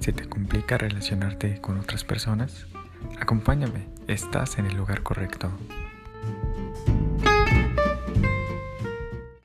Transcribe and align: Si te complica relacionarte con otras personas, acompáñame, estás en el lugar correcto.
Si 0.00 0.12
te 0.14 0.26
complica 0.26 0.78
relacionarte 0.78 1.60
con 1.60 1.78
otras 1.78 2.04
personas, 2.04 2.66
acompáñame, 3.20 3.86
estás 4.08 4.58
en 4.58 4.64
el 4.64 4.74
lugar 4.74 5.02
correcto. 5.02 5.52